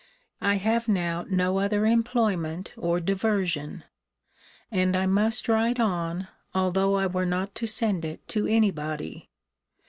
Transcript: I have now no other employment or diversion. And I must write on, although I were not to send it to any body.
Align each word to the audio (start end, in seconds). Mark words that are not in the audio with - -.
I 0.41 0.55
have 0.55 0.87
now 0.87 1.25
no 1.29 1.59
other 1.59 1.85
employment 1.85 2.73
or 2.75 2.99
diversion. 2.99 3.83
And 4.71 4.95
I 4.95 5.05
must 5.05 5.47
write 5.47 5.79
on, 5.79 6.27
although 6.55 6.95
I 6.95 7.05
were 7.05 7.27
not 7.27 7.53
to 7.61 7.67
send 7.67 8.03
it 8.03 8.27
to 8.29 8.47
any 8.47 8.71
body. 8.71 9.29